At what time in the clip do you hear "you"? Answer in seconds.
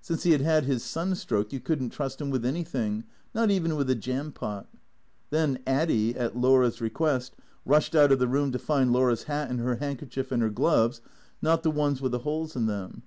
1.52-1.60